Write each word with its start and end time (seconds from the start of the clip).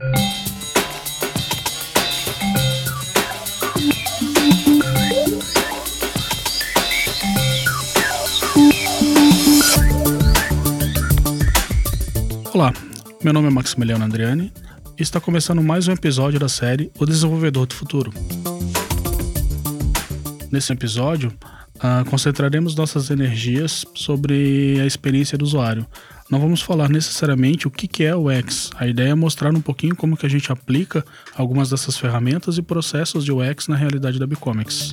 Olá, 0.00 0.12
meu 13.24 13.32
nome 13.32 13.48
é 13.48 13.50
Maximiliano 13.50 14.04
Andriani 14.04 14.52
e 14.96 15.02
está 15.02 15.20
começando 15.20 15.60
mais 15.60 15.88
um 15.88 15.92
episódio 15.92 16.38
da 16.38 16.48
série 16.48 16.92
O 16.96 17.04
Desenvolvedor 17.04 17.66
do 17.66 17.74
Futuro. 17.74 18.12
Nesse 20.52 20.72
episódio, 20.72 21.32
uh, 21.76 22.08
concentraremos 22.08 22.76
nossas 22.76 23.10
energias 23.10 23.84
sobre 23.94 24.80
a 24.80 24.86
experiência 24.86 25.36
do 25.36 25.44
usuário. 25.44 25.84
Não 26.30 26.38
vamos 26.38 26.60
falar 26.60 26.90
necessariamente 26.90 27.66
o 27.66 27.70
que, 27.70 28.04
é 28.04 28.14
o 28.14 28.28
UX. 28.28 28.70
A 28.76 28.86
ideia 28.86 29.10
é 29.10 29.14
mostrar 29.14 29.50
um 29.54 29.62
pouquinho 29.62 29.96
como 29.96 30.16
que 30.16 30.26
a 30.26 30.28
gente 30.28 30.52
aplica 30.52 31.02
algumas 31.34 31.70
dessas 31.70 31.96
ferramentas 31.96 32.58
e 32.58 32.62
processos 32.62 33.24
de 33.24 33.32
UX 33.32 33.66
na 33.66 33.76
realidade 33.76 34.18
da 34.18 34.26
Bicomics. 34.26 34.92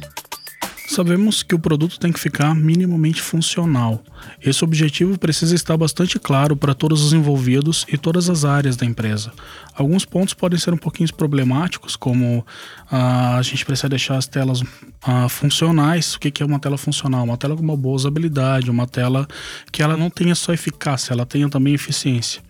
Sabemos 0.88 1.42
que 1.42 1.56
o 1.56 1.60
produto 1.60 2.00
tem 2.00 2.12
que 2.12 2.20
ficar 2.20 2.54
minimamente 2.54 3.20
funcional. 3.22 4.04
Esse 4.42 4.64
objetivo 4.64 5.18
precisa 5.18 5.56
estar 5.56 5.76
bastante 5.76 6.20
claro 6.20 6.56
para 6.56 6.76
todos 6.76 7.02
os 7.02 7.12
envolvidos 7.12 7.86
e 7.92 7.98
todas 7.98 8.30
as 8.30 8.46
áreas 8.46 8.78
da 8.78 8.86
empresa. 8.86 9.32
Alguns 9.74 10.06
pontos 10.06 10.34
podem 10.34 10.60
ser 10.60 10.74
um 10.74 10.78
pouquinho 10.78 11.12
problemáticos, 11.14 11.96
como 11.96 12.46
ah, 12.90 13.38
a 13.38 13.42
gente 13.42 13.66
precisa 13.66 13.90
deixar 13.90 14.18
as 14.18 14.28
telas 14.28 14.62
ah, 15.02 15.28
funcionais. 15.28 16.14
O 16.16 16.20
que 16.20 16.42
é 16.42 16.46
uma 16.46 16.60
tela 16.60 16.78
funcional? 16.78 17.24
Uma 17.24 17.38
tela 17.38 17.56
com 17.56 17.64
uma 17.64 17.76
boa 17.76 17.96
usabilidade, 17.96 18.70
uma 18.70 18.86
tela 18.86 19.28
que 19.72 19.82
ela 19.82 19.98
não 19.98 20.10
tenha 20.10 20.36
só 20.36 20.54
eficácia, 20.54 21.14
ela 21.14 21.26
tenha 21.26 21.50
também 21.50 21.74
eficiência. 21.74 22.42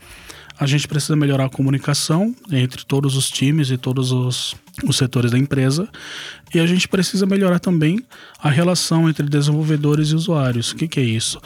A 0.60 0.66
gente 0.66 0.88
precisa 0.88 1.16
melhorar 1.16 1.46
a 1.46 1.50
comunicação 1.50 2.36
entre 2.52 2.86
todos 2.86 3.16
os 3.16 3.30
times 3.30 3.72
e 3.72 3.78
todos 3.78 4.12
os, 4.12 4.56
os 4.84 4.98
setores 4.98 5.32
da 5.32 5.38
empresa. 5.38 5.88
E 6.54 6.60
a 6.60 6.66
gente 6.68 6.88
precisa 6.88 7.26
melhorar 7.26 7.60
também 7.60 8.00
a 8.40 8.50
relação 8.50 9.10
entre 9.10 9.28
desenvolvedores 9.28 10.10
e 10.10 10.16
usuários. 10.16 10.72
O 10.72 10.76
que, 10.76 10.88
que 10.88 11.00
é 11.00 11.04
isso? 11.04 11.40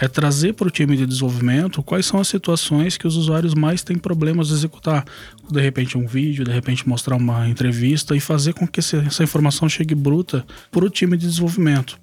é 0.00 0.08
trazer 0.08 0.54
para 0.54 0.66
o 0.66 0.70
time 0.70 0.96
de 0.96 1.04
desenvolvimento 1.04 1.82
quais 1.82 2.06
são 2.06 2.18
as 2.18 2.26
situações 2.26 2.96
que 2.96 3.06
os 3.06 3.16
usuários 3.16 3.54
mais 3.54 3.82
têm 3.82 3.98
problemas 3.98 4.48
de 4.48 4.54
executar. 4.54 5.04
De 5.50 5.60
repente 5.60 5.98
um 5.98 6.06
vídeo, 6.06 6.42
de 6.42 6.50
repente 6.50 6.88
mostrar 6.88 7.16
uma 7.16 7.46
entrevista 7.46 8.16
e 8.16 8.20
fazer 8.20 8.54
com 8.54 8.66
que 8.66 8.80
essa 8.80 9.22
informação 9.22 9.68
chegue 9.68 9.94
bruta 9.94 10.42
para 10.70 10.86
o 10.86 10.88
time 10.88 11.18
de 11.18 11.26
desenvolvimento. 11.26 11.98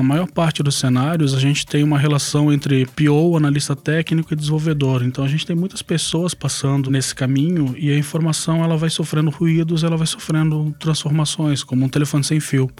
Na 0.00 0.04
maior 0.04 0.26
parte 0.26 0.62
dos 0.62 0.76
cenários, 0.76 1.34
a 1.34 1.38
gente 1.38 1.66
tem 1.66 1.84
uma 1.84 1.98
relação 1.98 2.50
entre 2.50 2.86
PO, 2.86 3.36
analista 3.36 3.76
técnico 3.76 4.32
e 4.32 4.36
desenvolvedor. 4.36 5.02
Então 5.04 5.22
a 5.22 5.28
gente 5.28 5.44
tem 5.44 5.54
muitas 5.54 5.82
pessoas 5.82 6.32
passando 6.32 6.90
nesse 6.90 7.14
caminho 7.14 7.74
e 7.76 7.90
a 7.90 7.98
informação 7.98 8.64
ela 8.64 8.78
vai 8.78 8.88
sofrendo 8.88 9.28
ruídos, 9.28 9.84
ela 9.84 9.98
vai 9.98 10.06
sofrendo 10.06 10.74
transformações, 10.80 11.62
como 11.62 11.84
um 11.84 11.88
telefone 11.90 12.24
sem 12.24 12.40
fio. 12.40 12.70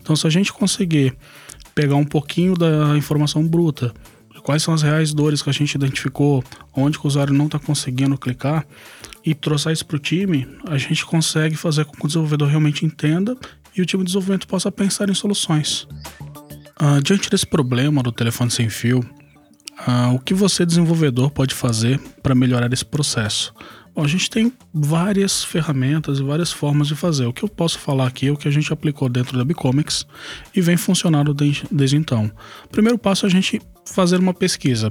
Então 0.00 0.14
se 0.14 0.24
a 0.24 0.30
gente 0.30 0.52
conseguir 0.52 1.16
pegar 1.74 1.96
um 1.96 2.04
pouquinho 2.04 2.54
da 2.54 2.96
informação 2.96 3.44
bruta, 3.44 3.92
quais 4.44 4.62
são 4.62 4.72
as 4.72 4.82
reais 4.82 5.12
dores 5.12 5.42
que 5.42 5.50
a 5.50 5.52
gente 5.52 5.74
identificou, 5.74 6.44
onde 6.72 6.96
o 6.96 7.06
usuário 7.08 7.34
não 7.34 7.46
está 7.46 7.58
conseguindo 7.58 8.16
clicar 8.16 8.64
e 9.26 9.34
trouxer 9.34 9.72
isso 9.72 9.84
para 9.84 9.96
o 9.96 9.98
time, 9.98 10.46
a 10.64 10.78
gente 10.78 11.04
consegue 11.04 11.56
fazer 11.56 11.84
com 11.86 11.96
que 11.96 12.04
o 12.04 12.06
desenvolvedor 12.06 12.46
realmente 12.46 12.86
entenda 12.86 13.36
e 13.76 13.82
o 13.82 13.86
time 13.86 14.02
de 14.02 14.06
desenvolvimento 14.06 14.46
possa 14.46 14.70
pensar 14.70 15.10
em 15.10 15.14
soluções. 15.14 15.88
Uh, 16.80 17.02
diante 17.02 17.28
desse 17.28 17.46
problema 17.46 18.02
do 18.02 18.12
telefone 18.12 18.50
sem 18.50 18.68
fio, 18.68 19.00
uh, 19.00 20.14
o 20.14 20.18
que 20.20 20.32
você, 20.32 20.64
desenvolvedor, 20.64 21.30
pode 21.30 21.54
fazer 21.54 21.98
para 22.22 22.34
melhorar 22.34 22.72
esse 22.72 22.84
processo? 22.84 23.52
Bom, 23.98 24.04
a 24.04 24.08
gente 24.08 24.30
tem 24.30 24.52
várias 24.72 25.42
ferramentas 25.42 26.20
e 26.20 26.22
várias 26.22 26.52
formas 26.52 26.86
de 26.86 26.94
fazer. 26.94 27.26
O 27.26 27.32
que 27.32 27.42
eu 27.42 27.48
posso 27.48 27.80
falar 27.80 28.06
aqui 28.06 28.28
é 28.28 28.30
o 28.30 28.36
que 28.36 28.46
a 28.46 28.50
gente 28.50 28.72
aplicou 28.72 29.08
dentro 29.08 29.36
da 29.36 29.44
Bicomics 29.44 30.06
e 30.54 30.60
vem 30.60 30.76
funcionando 30.76 31.34
desde, 31.34 31.64
desde 31.68 31.96
então. 31.96 32.30
Primeiro 32.70 32.96
passo 32.96 33.26
é 33.26 33.28
a 33.28 33.30
gente 33.30 33.60
fazer 33.84 34.20
uma 34.20 34.32
pesquisa. 34.32 34.88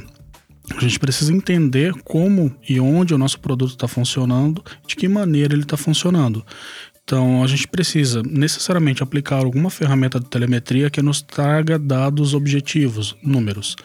A 0.76 0.82
gente 0.82 1.00
precisa 1.00 1.34
entender 1.34 1.94
como 2.04 2.54
e 2.68 2.82
onde 2.82 3.14
o 3.14 3.18
nosso 3.18 3.40
produto 3.40 3.72
está 3.72 3.88
funcionando, 3.88 4.62
de 4.86 4.98
que 4.98 5.08
maneira 5.08 5.54
ele 5.54 5.64
está 5.64 5.78
funcionando. 5.78 6.46
Então, 7.08 7.42
a 7.42 7.48
gente 7.48 7.66
precisa 7.70 8.22
necessariamente 8.22 9.02
aplicar 9.02 9.38
alguma 9.38 9.70
ferramenta 9.70 10.20
de 10.20 10.26
telemetria 10.26 10.90
que 10.90 11.02
nos 11.02 11.22
traga 11.22 11.80
dados 11.80 12.34
objetivos, 12.34 13.16
números. 13.24 13.78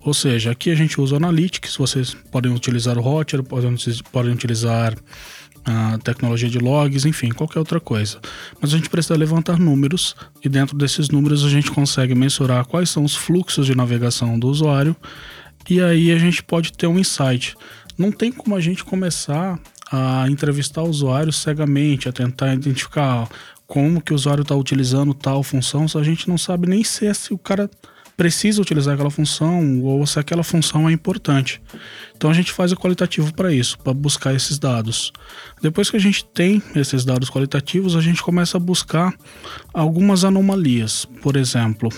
Ou 0.00 0.14
seja, 0.14 0.52
aqui 0.52 0.70
a 0.70 0.76
gente 0.76 1.00
usa 1.00 1.14
o 1.14 1.16
Analytics, 1.16 1.76
vocês 1.76 2.14
podem 2.30 2.52
utilizar 2.54 2.96
o 2.96 3.04
Hotjar, 3.04 3.42
podem, 3.42 3.76
podem 4.12 4.32
utilizar 4.32 4.96
a 5.64 5.98
tecnologia 5.98 6.48
de 6.48 6.60
logs, 6.60 7.04
enfim, 7.04 7.30
qualquer 7.30 7.58
outra 7.58 7.80
coisa. 7.80 8.20
Mas 8.60 8.72
a 8.72 8.76
gente 8.76 8.88
precisa 8.88 9.16
levantar 9.16 9.58
números 9.58 10.14
e 10.44 10.48
dentro 10.48 10.78
desses 10.78 11.08
números 11.08 11.44
a 11.44 11.48
gente 11.48 11.72
consegue 11.72 12.14
mensurar 12.14 12.64
quais 12.64 12.90
são 12.90 13.02
os 13.02 13.16
fluxos 13.16 13.66
de 13.66 13.74
navegação 13.74 14.38
do 14.38 14.46
usuário 14.46 14.94
e 15.68 15.82
aí 15.82 16.12
a 16.12 16.18
gente 16.18 16.44
pode 16.44 16.72
ter 16.72 16.86
um 16.86 16.96
insight. 16.96 17.56
Não 17.98 18.12
tem 18.12 18.30
como 18.30 18.54
a 18.54 18.60
gente 18.60 18.84
começar 18.84 19.58
a 19.90 20.26
entrevistar 20.28 20.82
usuários 20.82 21.36
cegamente, 21.36 22.08
a 22.08 22.12
tentar 22.12 22.54
identificar 22.54 23.28
como 23.66 24.00
que 24.00 24.12
o 24.12 24.14
usuário 24.14 24.42
está 24.42 24.54
utilizando 24.54 25.12
tal 25.12 25.42
função, 25.42 25.86
se 25.86 25.98
a 25.98 26.02
gente 26.02 26.28
não 26.28 26.38
sabe 26.38 26.68
nem 26.68 26.82
se, 26.82 27.12
se 27.14 27.34
o 27.34 27.38
cara 27.38 27.70
precisa 28.18 28.60
utilizar 28.60 28.94
aquela 28.94 29.12
função 29.12 29.80
ou 29.82 30.04
se 30.04 30.18
aquela 30.18 30.42
função 30.42 30.88
é 30.88 30.92
importante. 30.92 31.62
Então 32.16 32.28
a 32.28 32.34
gente 32.34 32.50
faz 32.50 32.72
o 32.72 32.76
qualitativo 32.76 33.32
para 33.32 33.52
isso, 33.52 33.78
para 33.78 33.94
buscar 33.94 34.34
esses 34.34 34.58
dados. 34.58 35.12
Depois 35.62 35.88
que 35.88 35.96
a 35.96 36.00
gente 36.00 36.24
tem 36.24 36.60
esses 36.74 37.04
dados 37.04 37.30
qualitativos, 37.30 37.94
a 37.94 38.00
gente 38.00 38.20
começa 38.20 38.56
a 38.56 38.60
buscar 38.60 39.14
algumas 39.72 40.24
anomalias. 40.24 41.04
Por 41.22 41.36
exemplo, 41.36 41.90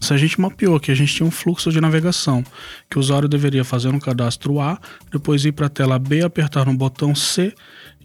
se 0.00 0.12
a 0.12 0.16
gente 0.16 0.40
mapeou 0.40 0.78
que 0.78 0.90
a 0.90 0.94
gente 0.94 1.14
tinha 1.14 1.26
um 1.26 1.30
fluxo 1.30 1.70
de 1.70 1.80
navegação, 1.80 2.44
que 2.90 2.96
o 2.96 3.00
usuário 3.00 3.28
deveria 3.28 3.64
fazer 3.64 3.88
um 3.88 3.98
cadastro 3.98 4.60
A, 4.60 4.78
depois 5.10 5.44
ir 5.44 5.52
para 5.52 5.66
a 5.66 5.70
tela 5.70 5.98
B, 5.98 6.22
apertar 6.22 6.66
no 6.66 6.74
botão 6.74 7.14
C 7.14 7.54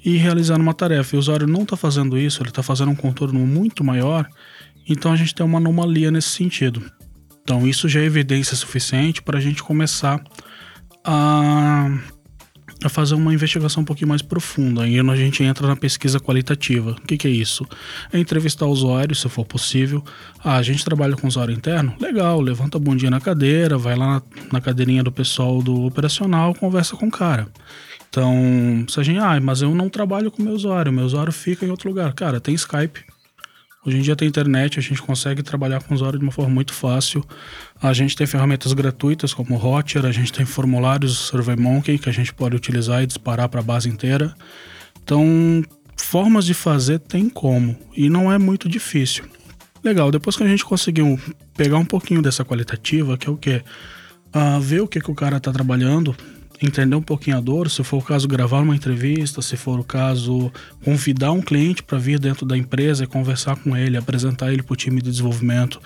e 0.03 0.15
realizar 0.15 0.59
uma 0.59 0.73
tarefa. 0.73 1.15
E 1.15 1.17
o 1.17 1.19
usuário 1.19 1.47
não 1.47 1.63
está 1.63 1.75
fazendo 1.75 2.17
isso, 2.17 2.41
ele 2.41 2.49
está 2.49 2.63
fazendo 2.63 2.91
um 2.91 2.95
contorno 2.95 3.39
muito 3.39 3.83
maior, 3.83 4.27
então 4.87 5.11
a 5.11 5.15
gente 5.15 5.35
tem 5.35 5.45
uma 5.45 5.57
anomalia 5.57 6.09
nesse 6.09 6.29
sentido. 6.29 6.83
Então 7.43 7.67
isso 7.67 7.89
já 7.89 7.99
é 7.99 8.05
evidência 8.05 8.55
suficiente 8.55 9.21
para 9.21 9.37
a 9.37 9.41
gente 9.41 9.63
começar 9.63 10.23
a 11.03 11.89
a 12.83 12.89
fazer 12.89 13.15
uma 13.15 13.33
investigação 13.33 13.83
um 13.83 13.85
pouquinho 13.85 14.07
mais 14.07 14.21
profunda. 14.21 14.83
Aí 14.83 14.99
a 14.99 15.15
gente 15.15 15.43
entra 15.43 15.67
na 15.67 15.75
pesquisa 15.75 16.19
qualitativa. 16.19 16.91
O 16.91 17.01
que, 17.01 17.17
que 17.17 17.27
é 17.27 17.31
isso? 17.31 17.65
É 18.11 18.19
entrevistar 18.19 18.65
o 18.65 18.69
usuário, 18.69 19.15
se 19.15 19.27
for 19.27 19.45
possível. 19.45 20.03
Ah, 20.43 20.55
a 20.55 20.61
gente 20.61 20.83
trabalha 20.85 21.15
com 21.15 21.27
usuário 21.27 21.53
interno? 21.53 21.93
Legal, 21.99 22.39
levanta 22.39 22.77
a 22.77 22.79
bundinha 22.79 23.11
na 23.11 23.19
cadeira, 23.19 23.77
vai 23.77 23.95
lá 23.95 24.07
na, 24.07 24.21
na 24.53 24.61
cadeirinha 24.61 25.03
do 25.03 25.11
pessoal 25.11 25.61
do 25.61 25.85
operacional, 25.85 26.53
conversa 26.53 26.95
com 26.95 27.07
o 27.07 27.11
cara. 27.11 27.47
Então, 28.09 28.85
se 28.87 28.99
a 28.99 29.03
gente, 29.03 29.19
ah, 29.19 29.39
mas 29.39 29.61
eu 29.61 29.75
não 29.75 29.87
trabalho 29.87 30.31
com 30.31 30.41
meu 30.41 30.53
usuário, 30.53 30.91
meu 30.91 31.05
usuário 31.05 31.31
fica 31.31 31.65
em 31.65 31.69
outro 31.69 31.89
lugar. 31.89 32.11
Cara, 32.13 32.39
tem 32.39 32.55
Skype, 32.55 33.01
Hoje 33.85 33.97
em 33.97 34.01
dia 34.01 34.13
tem 34.13 34.27
internet, 34.27 34.77
a 34.77 34.81
gente 34.81 35.01
consegue 35.01 35.41
trabalhar 35.41 35.81
com 35.81 35.93
usuário 35.93 36.19
de 36.19 36.25
uma 36.25 36.33
forma 36.33 36.53
muito 36.53 36.73
fácil. 36.73 37.23
A 37.81 37.93
gente 37.93 38.13
tem 38.13 38.27
ferramentas 38.27 38.73
gratuitas 38.73 39.33
como 39.33 39.55
Hotjar, 39.55 40.05
a 40.05 40.11
gente 40.11 40.33
tem 40.33 40.45
formulários 40.45 41.17
SurveyMonkey 41.17 41.97
que 41.97 42.09
a 42.09 42.11
gente 42.11 42.33
pode 42.33 42.57
utilizar 42.57 43.01
e 43.01 43.07
disparar 43.07 43.47
para 43.47 43.61
a 43.61 43.63
base 43.63 43.87
inteira. 43.87 44.35
Então, 45.01 45.63
formas 45.95 46.45
de 46.45 46.53
fazer 46.53 46.99
tem 46.99 47.29
como 47.29 47.77
e 47.95 48.09
não 48.09 48.29
é 48.29 48.37
muito 48.37 48.67
difícil. 48.67 49.23
Legal, 49.81 50.11
depois 50.11 50.35
que 50.35 50.43
a 50.43 50.47
gente 50.47 50.65
conseguiu 50.65 51.17
pegar 51.55 51.77
um 51.77 51.85
pouquinho 51.85 52.21
dessa 52.21 52.43
qualitativa, 52.43 53.17
que 53.17 53.29
é 53.29 53.31
o 53.31 53.37
que? 53.37 53.63
Uh, 54.35 54.59
ver 54.59 54.81
o 54.81 54.87
que, 54.87 54.99
que 54.99 55.09
o 55.09 55.15
cara 55.15 55.37
está 55.37 55.53
trabalhando, 55.53 56.15
entender 56.61 56.95
um 56.95 57.01
pouquinho 57.01 57.37
a 57.37 57.41
dor, 57.41 57.69
se 57.69 57.83
for 57.83 57.97
o 57.97 58.01
caso, 58.01 58.27
gravar 58.27 58.59
uma 58.61 58.75
entrevista, 58.75 59.41
se 59.41 59.55
for 59.55 59.79
o 59.79 59.83
caso, 59.83 60.51
convidar 60.83 61.31
um 61.31 61.41
cliente 61.41 61.81
para 61.81 61.97
vir 61.97 62.19
dentro 62.19 62.45
da 62.45 62.57
empresa 62.57 63.03
e 63.03 63.07
conversar 63.07 63.55
com 63.55 63.75
ele, 63.75 63.97
apresentar 63.97 64.51
ele 64.51 64.63
para 64.63 64.73
o 64.73 64.77
time 64.77 65.01
de 65.01 65.09
desenvolvimento 65.09 65.79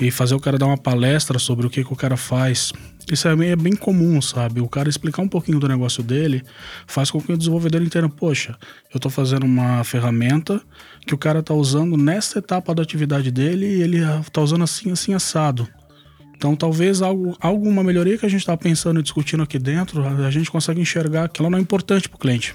e 0.00 0.10
fazer 0.10 0.34
o 0.34 0.40
cara 0.40 0.58
dar 0.58 0.66
uma 0.66 0.78
palestra 0.78 1.38
sobre 1.38 1.66
o 1.66 1.70
que, 1.70 1.82
que 1.82 1.92
o 1.92 1.96
cara 1.96 2.16
faz. 2.16 2.72
Isso 3.10 3.26
é 3.26 3.34
bem, 3.34 3.50
é 3.50 3.56
bem 3.56 3.74
comum, 3.74 4.20
sabe? 4.20 4.60
O 4.60 4.68
cara 4.68 4.88
explicar 4.88 5.22
um 5.22 5.28
pouquinho 5.28 5.58
do 5.58 5.66
negócio 5.66 6.02
dele 6.02 6.42
faz 6.86 7.10
com 7.10 7.20
que 7.20 7.32
o 7.32 7.38
desenvolvedor 7.38 7.82
entenda: 7.82 8.08
poxa, 8.08 8.56
eu 8.92 8.98
estou 8.98 9.10
fazendo 9.10 9.44
uma 9.44 9.82
ferramenta 9.82 10.60
que 11.06 11.14
o 11.14 11.18
cara 11.18 11.40
está 11.40 11.54
usando 11.54 11.96
nessa 11.96 12.38
etapa 12.38 12.74
da 12.74 12.82
atividade 12.82 13.30
dele 13.30 13.66
e 13.66 13.82
ele 13.82 13.98
está 14.20 14.40
usando 14.40 14.62
assim, 14.62 14.90
assim, 14.92 15.14
assado. 15.14 15.66
Então, 16.38 16.54
talvez 16.54 17.02
algo, 17.02 17.36
alguma 17.40 17.82
melhoria 17.82 18.16
que 18.16 18.24
a 18.24 18.28
gente 18.28 18.42
está 18.42 18.56
pensando 18.56 19.00
e 19.00 19.02
discutindo 19.02 19.42
aqui 19.42 19.58
dentro, 19.58 20.06
a 20.06 20.30
gente 20.30 20.48
consegue 20.48 20.80
enxergar 20.80 21.28
que 21.28 21.42
ela 21.42 21.50
não 21.50 21.58
é 21.58 21.60
importante 21.60 22.08
para 22.08 22.14
o 22.14 22.18
cliente. 22.18 22.54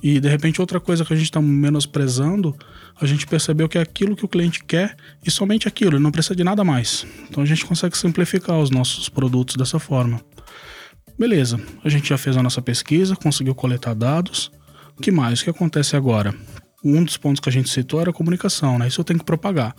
E 0.00 0.20
de 0.20 0.28
repente 0.28 0.60
outra 0.60 0.78
coisa 0.78 1.04
que 1.04 1.12
a 1.12 1.16
gente 1.16 1.24
está 1.24 1.42
menosprezando, 1.42 2.56
a 3.00 3.04
gente 3.04 3.26
percebeu 3.26 3.68
que 3.68 3.78
é 3.78 3.80
aquilo 3.80 4.14
que 4.14 4.24
o 4.24 4.28
cliente 4.28 4.62
quer 4.62 4.94
e 5.26 5.30
somente 5.30 5.66
aquilo, 5.66 5.96
ele 5.96 6.02
não 6.04 6.12
precisa 6.12 6.36
de 6.36 6.44
nada 6.44 6.62
mais. 6.62 7.04
Então 7.28 7.42
a 7.42 7.46
gente 7.46 7.66
consegue 7.66 7.98
simplificar 7.98 8.60
os 8.60 8.70
nossos 8.70 9.08
produtos 9.08 9.56
dessa 9.56 9.80
forma. 9.80 10.20
Beleza, 11.18 11.58
a 11.82 11.88
gente 11.88 12.10
já 12.10 12.16
fez 12.16 12.36
a 12.36 12.42
nossa 12.44 12.62
pesquisa, 12.62 13.16
conseguiu 13.16 13.56
coletar 13.56 13.94
dados. 13.94 14.52
O 14.96 15.02
que 15.02 15.10
mais? 15.10 15.40
O 15.40 15.44
que 15.44 15.50
acontece 15.50 15.96
agora? 15.96 16.32
Um 16.84 17.02
dos 17.02 17.16
pontos 17.16 17.40
que 17.40 17.48
a 17.48 17.52
gente 17.52 17.70
citou 17.70 18.00
era 18.00 18.10
a 18.10 18.12
comunicação, 18.12 18.78
né? 18.78 18.86
Isso 18.86 19.00
eu 19.00 19.04
tenho 19.04 19.18
que 19.18 19.24
propagar. 19.24 19.74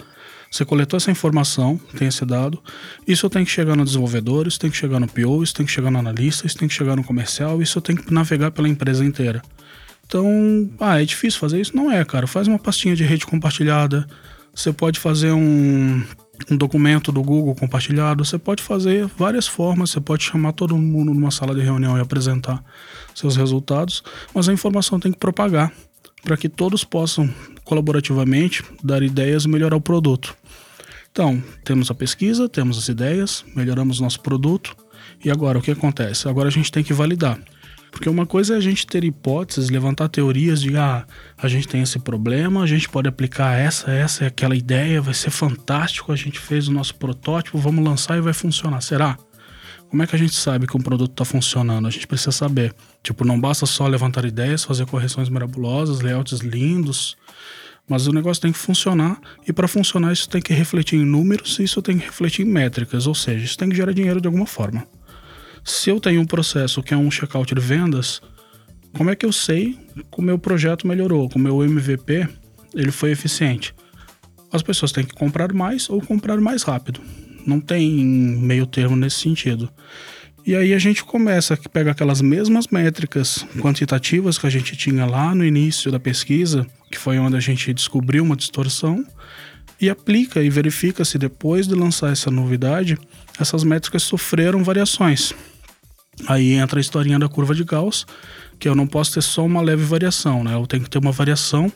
Você 0.50 0.64
coletou 0.64 0.98
essa 0.98 1.12
informação, 1.12 1.80
tem 1.98 2.08
esse 2.08 2.26
dado, 2.26 2.62
isso 3.06 3.30
tem 3.30 3.44
que 3.44 3.52
chegar 3.52 3.76
no 3.76 3.84
desenvolvedor, 3.84 4.48
isso 4.48 4.60
tem 4.60 4.72
que 4.72 4.78
chegar 4.78 5.00
no 5.00 5.08
PO, 5.08 5.44
isso 5.44 5.54
tem 5.54 5.66
que 5.66 5.72
chegar 5.72 5.92
no 5.92 6.00
analista, 6.00 6.48
isso 6.48 6.58
tem 6.58 6.68
que 6.68 6.74
chegar 6.74 6.96
no 6.96 7.04
comercial, 7.04 7.62
isso 7.62 7.82
tem 7.82 7.96
que 7.96 8.14
navegar 8.14 8.52
pela 8.52 8.70
empresa 8.70 9.04
inteira. 9.04 9.42
Então, 10.08 10.70
ah, 10.80 11.02
é 11.02 11.06
difícil 11.06 11.40
fazer 11.40 11.60
isso? 11.60 11.76
Não 11.76 11.92
é, 11.92 12.04
cara. 12.06 12.26
Faz 12.26 12.48
uma 12.48 12.58
pastinha 12.58 12.96
de 12.96 13.04
rede 13.04 13.26
compartilhada. 13.26 14.08
Você 14.56 14.72
pode 14.72 15.00
fazer 15.02 15.34
um, 15.34 16.02
um 16.50 16.56
documento 16.56 17.12
do 17.12 17.22
Google 17.22 17.54
compartilhado. 17.54 18.24
Você 18.24 18.38
pode 18.38 18.64
fazer 18.64 19.06
várias 19.18 19.48
formas. 19.48 19.90
Você 19.90 20.00
pode 20.00 20.24
chamar 20.24 20.54
todo 20.54 20.78
mundo 20.78 21.14
numa 21.14 21.30
sala 21.30 21.54
de 21.54 21.60
reunião 21.60 21.98
e 21.98 22.02
apresentar 22.02 22.64
seus 23.14 23.36
resultados. 23.36 24.02
Mas 24.34 24.48
a 24.48 24.54
informação 24.54 24.98
tem 24.98 25.12
que 25.12 25.18
propagar 25.18 25.74
para 26.24 26.38
que 26.38 26.50
todos 26.50 26.84
possam 26.84 27.34
colaborativamente 27.64 28.64
dar 28.84 29.04
ideias 29.04 29.46
e 29.46 29.50
melhorar 29.50 29.76
o 29.76 29.82
produto. 29.82 30.36
Então, 31.12 31.42
temos 31.64 31.90
a 31.90 31.96
pesquisa, 31.96 32.48
temos 32.48 32.78
as 32.78 32.88
ideias, 32.88 33.44
melhoramos 33.56 34.00
nosso 34.00 34.20
produto. 34.20 34.76
E 35.24 35.32
agora 35.32 35.58
o 35.58 35.62
que 35.62 35.72
acontece? 35.72 36.28
Agora 36.28 36.48
a 36.48 36.52
gente 36.52 36.72
tem 36.72 36.84
que 36.84 36.94
validar. 36.94 37.40
Porque 37.92 38.10
uma 38.10 38.26
coisa 38.26 38.54
é 38.54 38.58
a 38.58 38.62
gente 38.62 38.86
ter 38.86 39.04
hipóteses, 39.04 39.70
levantar 39.70 40.10
teorias 40.10 40.62
de 40.62 40.78
ah, 40.78 41.06
a 41.38 41.48
gente 41.48 41.68
tem 41.68 41.82
esse 41.82 41.98
problema, 41.98 42.62
a 42.62 42.68
gente 42.68 42.88
pode 42.88 43.08
aplicar 43.08 43.58
essa, 43.58 43.90
essa 43.92 44.24
e 44.24 44.28
aquela 44.28 44.56
ideia, 44.56 45.02
vai 45.02 45.14
ser 45.14 45.32
fantástico, 45.32 46.12
a 46.12 46.16
gente 46.16 46.40
fez 46.40 46.68
o 46.68 46.72
nosso 46.72 46.94
protótipo, 46.96 47.58
vamos 47.58 47.84
lançar 47.84 48.18
e 48.18 48.22
vai 48.22 48.34
funcionar. 48.34 48.82
Será? 48.82 49.18
Como 49.90 50.04
é 50.04 50.08
que 50.08 50.16
a 50.16 50.20
gente 50.20 50.36
sabe 50.36 50.68
que 50.68 50.76
um 50.76 50.82
produto 50.82 51.12
está 51.12 51.24
funcionando? 51.24 51.88
A 51.88 51.90
gente 51.90 52.08
precisa 52.08 52.32
saber. 52.32 52.76
Tipo, 53.02 53.24
não 53.24 53.40
basta 53.40 53.66
só 53.66 53.88
levantar 53.88 54.26
ideias, 54.26 54.64
fazer 54.64 54.86
correções 54.86 55.30
mirabolosas, 55.30 56.02
layouts 56.02 56.40
lindos, 56.40 57.16
mas 57.88 58.06
o 58.06 58.12
negócio 58.12 58.42
tem 58.42 58.52
que 58.52 58.58
funcionar 58.58 59.20
e 59.48 59.54
para 59.54 59.68
funcionar 59.68 60.12
isso 60.12 60.28
tem 60.28 60.42
que 60.42 60.54
refletir 60.54 61.00
em 61.00 61.06
números 61.06 61.58
e 61.60 61.64
isso 61.64 61.82
tem 61.82 61.98
que 61.98 62.06
refletir 62.06 62.46
em 62.46 62.50
métricas, 62.50 63.08
ou 63.08 63.16
seja, 63.16 63.46
isso 63.46 63.58
tem 63.58 63.70
que 63.70 63.76
gerar 63.76 63.94
dinheiro 63.94 64.20
de 64.20 64.28
alguma 64.28 64.46
forma. 64.46 64.86
Se 65.64 65.90
eu 65.90 66.00
tenho 66.00 66.20
um 66.20 66.26
processo 66.26 66.84
que 66.84 66.94
é 66.94 66.98
um 66.98 67.10
checkout 67.10 67.56
de 67.56 67.62
vendas, 67.62 68.22
como 68.94 69.10
é 69.10 69.16
que 69.16 69.26
eu 69.26 69.32
sei 69.32 69.80
que 70.12 70.20
o 70.20 70.22
meu 70.22 70.38
projeto 70.38 70.86
melhorou, 70.86 71.30
que 71.30 71.38
o 71.38 71.40
meu 71.40 71.64
MVP 71.64 72.28
ele 72.74 72.92
foi 72.92 73.12
eficiente? 73.12 73.74
As 74.52 74.62
pessoas 74.62 74.92
têm 74.92 75.06
que 75.06 75.14
comprar 75.14 75.54
mais 75.54 75.90
ou 75.90 76.02
comprar 76.02 76.40
mais 76.40 76.64
rápido. 76.64 77.02
Não 77.48 77.62
tem 77.62 77.90
meio 77.90 78.68
termo 78.68 78.98
nesse 78.98 79.22
sentido. 79.22 79.70
E 80.46 80.54
aí 80.54 80.74
a 80.74 80.80
gente 80.80 81.04
começa, 81.04 81.58
pega 81.72 81.92
aquelas 81.92 82.22
mesmas 82.22 82.68
métricas 82.68 83.46
quantitativas 83.62 84.38
que 84.38 84.46
a 84.46 84.50
gente 84.50 84.76
tinha 84.76 85.06
lá 85.06 85.34
no 85.34 85.46
início 85.46 85.90
da 85.90 86.00
pesquisa, 86.00 86.68
que 86.92 86.98
foi 86.98 87.18
onde 87.18 87.38
a 87.38 87.40
gente 87.40 87.74
descobriu 87.74 88.22
uma 88.22 88.36
distorção, 88.36 89.06
e 89.80 89.90
aplica 89.90 90.44
e 90.44 90.50
verifica 90.50 91.06
se 91.06 91.18
depois 91.18 91.68
de 91.68 91.76
lançar 91.76 92.12
essa 92.12 92.30
novidade, 92.30 92.98
essas 93.40 93.64
métricas 93.64 94.04
sofreram 94.04 94.64
variações. 94.64 95.34
Aí 96.28 96.54
entra 96.54 96.80
a 96.80 96.82
historinha 96.82 97.20
da 97.20 97.30
curva 97.30 97.56
de 97.56 97.64
Gauss, 97.64 98.06
que 98.60 98.68
eu 98.68 98.76
não 98.76 98.88
posso 98.88 99.14
ter 99.14 99.22
só 99.22 99.46
uma 99.46 99.62
leve 99.62 99.84
variação, 99.84 100.44
né? 100.44 100.54
Eu 100.54 100.68
tenho 100.68 100.84
que 100.84 100.90
ter 100.90 100.98
uma 100.98 101.12
variação 101.12 101.72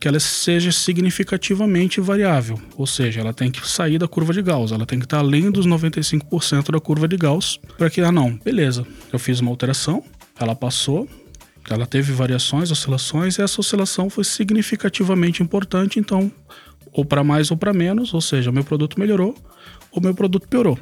que 0.00 0.08
ela 0.08 0.18
seja 0.18 0.72
significativamente 0.72 2.00
variável, 2.00 2.58
ou 2.74 2.86
seja, 2.86 3.20
ela 3.20 3.34
tem 3.34 3.50
que 3.50 3.68
sair 3.68 3.98
da 3.98 4.08
curva 4.08 4.32
de 4.32 4.40
Gauss, 4.40 4.72
ela 4.72 4.86
tem 4.86 4.98
que 4.98 5.04
estar 5.04 5.18
além 5.18 5.50
dos 5.50 5.66
95% 5.66 6.70
da 6.72 6.80
curva 6.80 7.06
de 7.06 7.18
Gauss 7.18 7.60
para 7.76 7.90
que, 7.90 8.00
ah 8.00 8.10
não, 8.10 8.34
beleza, 8.42 8.86
eu 9.12 9.18
fiz 9.18 9.40
uma 9.40 9.50
alteração, 9.50 10.02
ela 10.38 10.54
passou, 10.56 11.06
ela 11.68 11.86
teve 11.86 12.12
variações, 12.12 12.70
oscilações, 12.70 13.36
e 13.36 13.42
essa 13.42 13.60
oscilação 13.60 14.08
foi 14.08 14.24
significativamente 14.24 15.42
importante, 15.42 16.00
então, 16.00 16.32
ou 16.92 17.04
para 17.04 17.22
mais 17.22 17.50
ou 17.50 17.56
para 17.58 17.74
menos, 17.74 18.14
ou 18.14 18.22
seja, 18.22 18.48
o 18.48 18.52
meu 18.52 18.64
produto 18.64 18.98
melhorou 18.98 19.36
ou 19.92 20.00
meu 20.00 20.14
produto 20.14 20.48
piorou. 20.48 20.78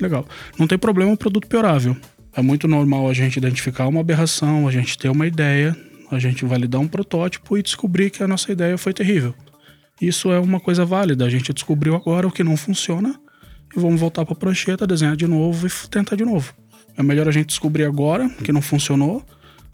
Legal. 0.00 0.26
Não 0.58 0.66
tem 0.66 0.78
problema 0.78 1.12
o 1.12 1.16
produto 1.16 1.46
piorável. 1.46 1.96
É 2.34 2.40
muito 2.40 2.66
normal 2.66 3.08
a 3.08 3.12
gente 3.12 3.36
identificar 3.36 3.86
uma 3.88 4.00
aberração, 4.00 4.66
a 4.66 4.70
gente 4.70 4.96
ter 4.96 5.10
uma 5.10 5.26
ideia, 5.26 5.76
a 6.14 6.18
gente 6.18 6.44
validar 6.44 6.80
um 6.80 6.88
protótipo 6.88 7.56
e 7.56 7.62
descobrir 7.62 8.10
que 8.10 8.22
a 8.22 8.28
nossa 8.28 8.52
ideia 8.52 8.76
foi 8.76 8.92
terrível. 8.92 9.34
Isso 10.00 10.32
é 10.32 10.38
uma 10.38 10.60
coisa 10.60 10.84
válida. 10.84 11.24
A 11.24 11.30
gente 11.30 11.52
descobriu 11.52 11.94
agora 11.94 12.26
o 12.26 12.30
que 12.30 12.42
não 12.42 12.56
funciona 12.56 13.14
e 13.76 13.80
vamos 13.80 14.00
voltar 14.00 14.24
para 14.24 14.34
a 14.34 14.36
prancheta, 14.36 14.86
desenhar 14.86 15.16
de 15.16 15.26
novo 15.26 15.66
e 15.66 15.88
tentar 15.88 16.16
de 16.16 16.24
novo. 16.24 16.52
É 16.96 17.02
melhor 17.02 17.28
a 17.28 17.30
gente 17.30 17.46
descobrir 17.46 17.84
agora 17.84 18.28
que 18.44 18.52
não 18.52 18.60
funcionou 18.60 19.24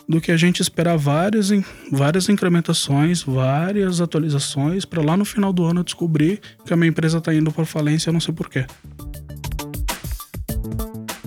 do 0.09 0.21
que 0.21 0.33
a 0.33 0.37
gente 0.37 0.63
esperar 0.63 0.97
várias, 0.97 1.51
várias 1.91 2.29
incrementações, 2.29 3.23
várias 3.23 4.01
atualizações 4.01 4.85
para 4.85 5.03
lá 5.03 5.17
no 5.17 5.25
final 5.25 5.53
do 5.53 5.65
ano 5.65 5.85
descobrir 5.85 6.41
que 6.65 6.73
a 6.73 6.77
minha 6.77 6.89
empresa 6.89 7.19
está 7.19 7.35
indo 7.35 7.53
para 7.53 7.65
falência, 7.65 8.09
eu 8.09 8.13
não 8.13 8.21
sei 8.21 8.33
porquê. 8.33 8.65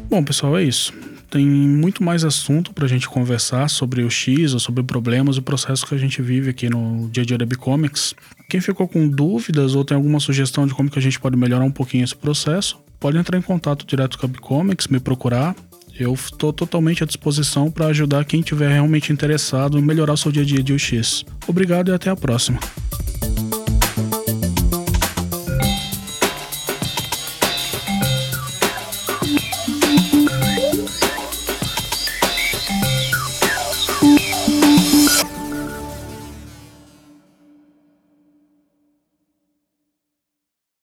Bom, 0.10 0.24
pessoal, 0.24 0.58
é 0.58 0.64
isso 0.64 1.11
tem 1.32 1.48
muito 1.48 2.04
mais 2.04 2.26
assunto 2.26 2.74
para 2.74 2.86
a 2.86 2.88
gente 2.88 3.08
conversar 3.08 3.70
sobre 3.70 4.04
o 4.04 4.10
X, 4.10 4.54
ou 4.54 4.60
sobre 4.60 4.84
problemas 4.84 5.38
e 5.38 5.42
processos 5.42 5.86
que 5.86 5.96
a 5.96 5.98
gente 5.98 6.22
vive 6.22 6.50
aqui 6.50 6.70
no 6.70 7.10
dia 7.10 7.24
a 7.24 7.26
dia 7.26 7.38
da 7.38 7.46
Bicomics. 7.46 8.14
Quem 8.50 8.60
ficou 8.60 8.86
com 8.86 9.08
dúvidas 9.08 9.74
ou 9.74 9.86
tem 9.86 9.96
alguma 9.96 10.20
sugestão 10.20 10.68
de 10.68 10.74
como 10.74 10.92
que 10.92 11.00
a 11.00 11.02
gente 11.02 11.20
pode 11.20 11.38
melhorar 11.38 11.64
um 11.64 11.72
pouquinho 11.72 12.04
esse 12.04 12.16
processo, 12.16 12.78
pode 13.00 13.18
entrar 13.18 13.38
em 13.38 13.42
contato 13.42 13.86
direto 13.86 14.20
com 14.20 14.26
a 14.26 14.30
Bicomics, 14.30 14.88
me 14.88 15.00
procurar. 15.00 15.56
Eu 15.98 16.14
estou 16.14 16.52
totalmente 16.52 17.02
à 17.02 17.08
disposição 17.08 17.72
para 17.72 17.88
ajudar 17.88 18.26
quem 18.26 18.42
tiver 18.42 18.70
realmente 18.70 19.14
interessado 19.14 19.80
em 19.80 19.82
melhorar 19.82 20.14
o 20.14 20.18
seu 20.18 20.32
dia 20.32 20.44
a 20.44 20.46
dia 20.46 20.62
de 20.62 20.74
UX. 20.74 21.24
Obrigado 21.48 21.92
e 21.92 21.94
até 21.94 22.10
a 22.10 22.16
próxima. 22.16 22.60